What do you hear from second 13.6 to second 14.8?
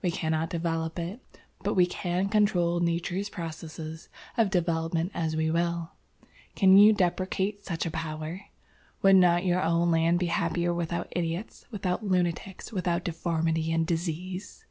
and disease?"